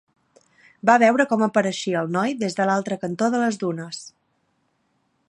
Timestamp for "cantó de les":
3.05-3.63